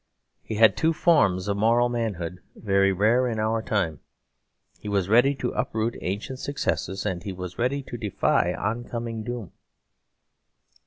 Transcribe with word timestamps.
He 0.41 0.55
had 0.55 0.75
two 0.75 0.93
forms 0.93 1.47
of 1.47 1.57
moral 1.57 1.87
manhood 1.87 2.41
very 2.55 2.91
rare 2.91 3.27
in 3.27 3.37
our 3.37 3.61
time: 3.61 3.99
he 4.79 4.89
was 4.89 5.07
ready 5.07 5.35
to 5.35 5.51
uproot 5.51 5.95
ancient 6.01 6.39
successes, 6.39 7.05
and 7.05 7.21
he 7.21 7.31
was 7.31 7.59
ready 7.59 7.83
to 7.83 7.97
defy 7.97 8.51
oncoming 8.51 9.21
doom. 9.23 9.51